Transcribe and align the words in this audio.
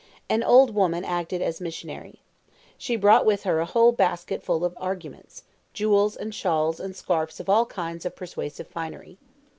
An 0.27 0.41
old 0.41 0.73
woman 0.73 1.05
acted 1.05 1.43
as 1.43 1.61
missionary. 1.61 2.23
She 2.75 2.95
brought 2.95 3.23
with 3.23 3.43
her 3.43 3.59
a 3.59 3.67
whole 3.67 3.91
basketful 3.91 4.65
of 4.65 4.73
arguments—jewels 4.77 6.15
and 6.15 6.33
shawls 6.33 6.79
and 6.79 6.95
scarfs 6.95 7.39
and 7.39 7.47
all 7.47 7.67
kinds 7.67 8.03
of 8.03 8.15
persuasive 8.15 8.65
finery. 8.67 9.19